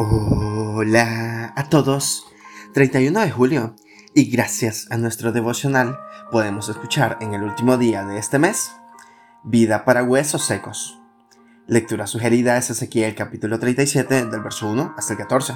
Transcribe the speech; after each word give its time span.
Hola 0.00 1.52
a 1.56 1.68
todos. 1.68 2.28
31 2.72 3.18
de 3.18 3.32
julio 3.32 3.74
y 4.14 4.30
gracias 4.30 4.86
a 4.92 4.96
nuestro 4.96 5.32
devocional 5.32 5.98
podemos 6.30 6.68
escuchar 6.68 7.18
en 7.20 7.34
el 7.34 7.42
último 7.42 7.76
día 7.78 8.04
de 8.04 8.16
este 8.16 8.38
mes 8.38 8.70
Vida 9.42 9.84
para 9.84 10.04
huesos 10.04 10.44
secos. 10.44 11.00
Lectura 11.66 12.06
sugerida 12.06 12.56
es 12.58 12.70
Ezequiel 12.70 13.16
capítulo 13.16 13.58
37 13.58 14.26
del 14.26 14.40
verso 14.40 14.68
1 14.68 14.94
hasta 14.96 15.14
el 15.14 15.18
14. 15.18 15.54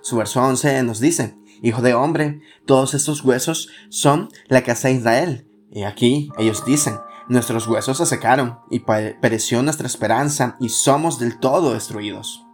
Su 0.00 0.16
verso 0.16 0.40
11 0.40 0.82
nos 0.82 0.98
dice, 0.98 1.36
Hijo 1.60 1.82
de 1.82 1.92
hombre, 1.92 2.40
todos 2.64 2.94
estos 2.94 3.22
huesos 3.22 3.68
son 3.90 4.30
la 4.48 4.62
casa 4.62 4.88
de 4.88 4.94
Israel. 4.94 5.48
Y 5.70 5.82
aquí 5.82 6.30
ellos 6.38 6.64
dicen, 6.64 7.00
nuestros 7.28 7.66
huesos 7.66 7.98
se 7.98 8.06
secaron 8.06 8.60
y 8.70 8.78
pereció 8.80 9.62
nuestra 9.62 9.86
esperanza 9.86 10.56
y 10.58 10.70
somos 10.70 11.18
del 11.18 11.38
todo 11.38 11.74
destruidos. 11.74 12.46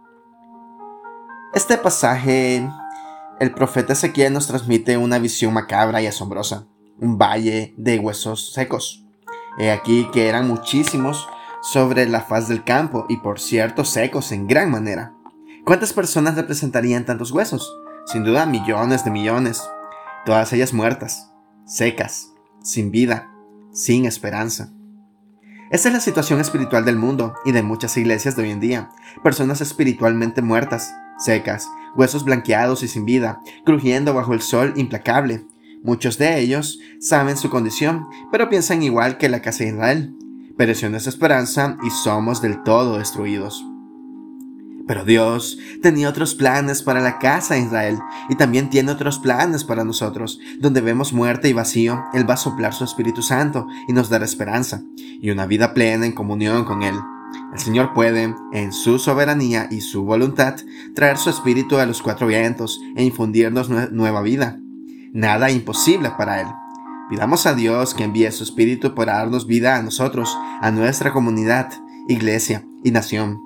Este 1.53 1.77
pasaje, 1.77 2.65
el 3.41 3.53
profeta 3.53 3.91
Ezequiel 3.91 4.31
nos 4.31 4.47
transmite 4.47 4.95
una 4.95 5.19
visión 5.19 5.53
macabra 5.53 6.01
y 6.01 6.07
asombrosa, 6.07 6.65
un 6.97 7.17
valle 7.17 7.73
de 7.75 7.99
huesos 7.99 8.53
secos. 8.53 9.05
He 9.59 9.69
aquí 9.69 10.07
que 10.13 10.29
eran 10.29 10.47
muchísimos 10.47 11.27
sobre 11.61 12.07
la 12.07 12.21
faz 12.21 12.47
del 12.47 12.63
campo 12.63 13.05
y 13.09 13.17
por 13.17 13.37
cierto 13.41 13.83
secos 13.83 14.31
en 14.31 14.47
gran 14.47 14.71
manera. 14.71 15.13
¿Cuántas 15.65 15.91
personas 15.91 16.35
representarían 16.35 17.05
tantos 17.05 17.31
huesos? 17.31 17.69
Sin 18.05 18.23
duda 18.23 18.45
millones 18.45 19.03
de 19.03 19.11
millones, 19.11 19.61
todas 20.25 20.53
ellas 20.53 20.71
muertas, 20.71 21.33
secas, 21.65 22.31
sin 22.63 22.91
vida, 22.91 23.29
sin 23.73 24.05
esperanza. 24.05 24.71
Esta 25.69 25.89
es 25.89 25.93
la 25.93 25.99
situación 25.99 26.39
espiritual 26.39 26.85
del 26.85 26.95
mundo 26.95 27.33
y 27.43 27.51
de 27.51 27.61
muchas 27.61 27.97
iglesias 27.97 28.37
de 28.37 28.43
hoy 28.43 28.51
en 28.51 28.61
día, 28.61 28.89
personas 29.21 29.59
espiritualmente 29.59 30.41
muertas, 30.41 30.93
secas, 31.23 31.69
huesos 31.95 32.23
blanqueados 32.23 32.83
y 32.83 32.87
sin 32.87 33.05
vida, 33.05 33.41
crujiendo 33.65 34.13
bajo 34.13 34.33
el 34.33 34.41
sol 34.41 34.73
implacable. 34.75 35.45
Muchos 35.83 36.17
de 36.17 36.39
ellos 36.39 36.79
saben 36.99 37.37
su 37.37 37.49
condición, 37.49 38.07
pero 38.31 38.49
piensan 38.49 38.83
igual 38.83 39.17
que 39.17 39.29
la 39.29 39.41
casa 39.41 39.63
de 39.63 39.71
Israel. 39.71 40.15
Pereció 40.57 40.89
nuestra 40.89 41.09
esperanza 41.09 41.77
y 41.83 41.89
somos 41.89 42.41
del 42.41 42.61
todo 42.63 42.99
destruidos. 42.99 43.65
Pero 44.87 45.05
Dios 45.05 45.57
tenía 45.81 46.09
otros 46.09 46.35
planes 46.35 46.83
para 46.83 46.99
la 46.99 47.17
casa 47.17 47.55
de 47.55 47.61
Israel 47.61 47.99
y 48.29 48.35
también 48.35 48.69
tiene 48.69 48.91
otros 48.91 49.19
planes 49.19 49.63
para 49.63 49.83
nosotros. 49.83 50.39
Donde 50.59 50.81
vemos 50.81 51.13
muerte 51.13 51.49
y 51.49 51.53
vacío, 51.53 52.03
Él 52.13 52.29
va 52.29 52.33
a 52.33 52.37
soplar 52.37 52.73
su 52.73 52.83
Espíritu 52.83 53.21
Santo 53.21 53.67
y 53.87 53.93
nos 53.93 54.09
dará 54.09 54.25
esperanza 54.25 54.83
y 54.97 55.29
una 55.29 55.45
vida 55.45 55.73
plena 55.73 56.05
en 56.05 56.11
comunión 56.11 56.65
con 56.65 56.83
Él. 56.83 56.95
El 57.53 57.59
Señor 57.59 57.93
puede, 57.93 58.33
en 58.53 58.71
su 58.71 58.97
soberanía 58.97 59.67
y 59.69 59.81
su 59.81 60.03
voluntad, 60.03 60.55
traer 60.95 61.17
su 61.17 61.29
espíritu 61.29 61.77
a 61.77 61.85
los 61.85 62.01
cuatro 62.01 62.27
vientos 62.27 62.79
e 62.95 63.03
infundirnos 63.03 63.69
nueva 63.69 64.21
vida. 64.21 64.57
Nada 65.13 65.51
imposible 65.51 66.11
para 66.17 66.41
Él. 66.41 66.47
Pidamos 67.09 67.45
a 67.45 67.53
Dios 67.53 67.93
que 67.93 68.05
envíe 68.05 68.31
su 68.31 68.45
espíritu 68.45 68.95
para 68.95 69.17
darnos 69.17 69.45
vida 69.45 69.75
a 69.75 69.81
nosotros, 69.81 70.37
a 70.61 70.71
nuestra 70.71 71.11
comunidad, 71.11 71.69
iglesia 72.07 72.65
y 72.85 72.91
nación. 72.91 73.37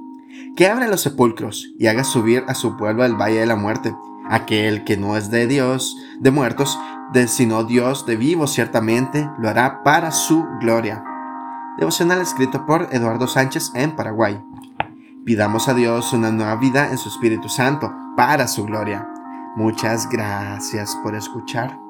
Que 0.56 0.68
abra 0.68 0.88
los 0.88 1.02
sepulcros 1.02 1.74
y 1.80 1.88
haga 1.88 2.04
subir 2.04 2.44
a 2.48 2.54
su 2.54 2.78
pueblo 2.78 3.04
al 3.04 3.16
valle 3.20 3.40
de 3.40 3.48
la 3.48 3.56
muerte, 3.56 3.96
aquel 4.30 4.84
que 4.84 4.98
no 4.98 5.18
es 5.18 5.32
de 5.32 5.48
Dios, 5.48 5.98
de 6.20 6.30
muertos, 6.30 6.78
de, 7.12 7.28
sino 7.28 7.64
Dios 7.64 8.06
de 8.06 8.18
vivos 8.18 8.54
ciertamente, 8.54 9.28
lo 9.40 9.50
hará 9.50 9.82
para 9.82 10.12
su 10.12 10.46
gloria. 10.62 11.04
Devocional 11.78 12.22
escrito 12.22 12.66
por 12.66 12.88
Eduardo 12.92 13.28
Sánchez 13.28 13.72
en 13.76 13.96
Paraguay. 13.96 14.42
Pidamos 15.26 15.68
a 15.68 15.74
Dios 15.74 16.14
una 16.14 16.32
nueva 16.32 16.56
vida 16.56 16.90
en 16.90 16.98
su 16.98 17.10
Espíritu 17.10 17.50
Santo 17.50 17.94
para 18.16 18.48
su 18.48 18.66
gloria. 18.66 19.10
Muchas 19.56 20.08
gracias 20.10 20.96
por 21.04 21.16
escuchar. 21.16 21.85